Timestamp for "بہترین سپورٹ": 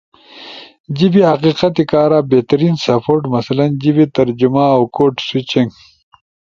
2.31-3.23